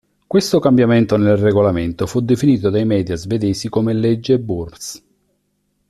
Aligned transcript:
Questo 0.25 0.57
cambiamento 0.57 1.15
nel 1.15 1.37
regolamento 1.37 2.07
fu 2.07 2.21
definito 2.21 2.71
dai 2.71 2.85
media 2.85 3.15
svedesi 3.15 3.69
come 3.69 3.93
"legge 3.93 4.39
Burns". 4.39 5.05